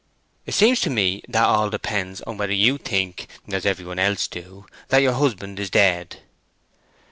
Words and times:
"It 0.47 0.55
seems 0.55 0.81
to 0.81 0.89
me 0.89 1.21
that 1.27 1.43
all 1.43 1.69
depends 1.69 2.21
upon 2.21 2.37
whe'r 2.39 2.49
you 2.49 2.79
think, 2.79 3.27
as 3.51 3.67
everybody 3.67 4.01
else 4.01 4.27
do, 4.27 4.65
that 4.87 5.03
your 5.03 5.13
husband 5.13 5.59
is 5.59 5.69
dead." 5.69 6.17